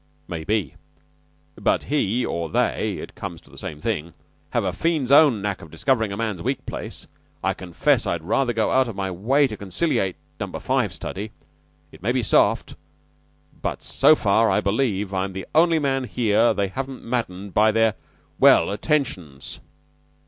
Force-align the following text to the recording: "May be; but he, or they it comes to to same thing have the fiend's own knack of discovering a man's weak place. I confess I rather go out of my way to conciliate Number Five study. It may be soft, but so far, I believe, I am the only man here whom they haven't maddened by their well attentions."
"May 0.27 0.43
be; 0.43 0.73
but 1.55 1.83
he, 1.83 2.25
or 2.25 2.49
they 2.49 2.93
it 2.97 3.13
comes 3.13 3.39
to 3.41 3.51
to 3.51 3.55
same 3.59 3.79
thing 3.79 4.15
have 4.49 4.63
the 4.63 4.73
fiend's 4.73 5.11
own 5.11 5.43
knack 5.43 5.61
of 5.61 5.69
discovering 5.69 6.11
a 6.11 6.17
man's 6.17 6.41
weak 6.41 6.65
place. 6.65 7.05
I 7.43 7.53
confess 7.53 8.07
I 8.07 8.17
rather 8.17 8.51
go 8.51 8.71
out 8.71 8.87
of 8.87 8.95
my 8.95 9.11
way 9.11 9.45
to 9.45 9.55
conciliate 9.55 10.15
Number 10.39 10.59
Five 10.59 10.91
study. 10.91 11.29
It 11.91 12.01
may 12.01 12.13
be 12.13 12.23
soft, 12.23 12.73
but 13.61 13.83
so 13.83 14.15
far, 14.15 14.49
I 14.49 14.59
believe, 14.59 15.13
I 15.13 15.23
am 15.23 15.33
the 15.33 15.45
only 15.53 15.77
man 15.77 16.05
here 16.05 16.47
whom 16.47 16.55
they 16.57 16.69
haven't 16.69 17.03
maddened 17.03 17.53
by 17.53 17.71
their 17.71 17.93
well 18.39 18.71
attentions." 18.71 19.59